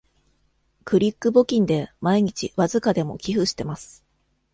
[0.83, 4.03] クリック募金で毎日わずかでも寄付してます